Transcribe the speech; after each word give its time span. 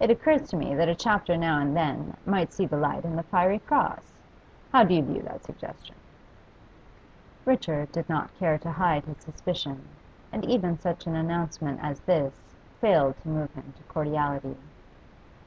It 0.00 0.08
occurs 0.10 0.48
to 0.48 0.56
me 0.56 0.74
that 0.74 0.88
a 0.88 0.94
chapter 0.94 1.36
now 1.36 1.60
and 1.60 1.76
then 1.76 2.16
might 2.24 2.50
see 2.50 2.64
the 2.64 2.78
light 2.78 3.04
in 3.04 3.16
the 3.16 3.22
"Fiery 3.22 3.58
Cross." 3.58 4.14
How 4.72 4.84
do 4.84 4.94
you 4.94 5.02
view 5.02 5.20
that 5.20 5.44
suggestion?' 5.44 5.96
Richard 7.44 7.92
did 7.92 8.08
not 8.08 8.34
care 8.38 8.56
to 8.56 8.70
hide 8.72 9.04
his 9.04 9.18
suspicion, 9.18 9.86
and 10.32 10.46
even 10.46 10.78
such 10.78 11.06
an 11.06 11.14
announcement 11.14 11.78
as 11.82 12.00
this 12.00 12.40
failed 12.80 13.18
to 13.18 13.28
move 13.28 13.52
him 13.52 13.74
to 13.76 13.82
cordiality. 13.82 14.56